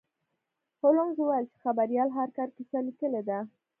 [0.81, 3.39] هولمز وویل چې خبریال هارکر کیسه لیکلې ده.